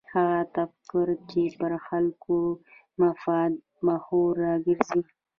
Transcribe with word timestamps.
هغه 0.15 0.39
تفکر 0.55 1.07
چې 1.29 1.41
پر 1.59 1.71
خلکو 1.87 2.37
مفاد 3.01 3.53
محور 3.87 4.33
راګرځي. 4.47 5.01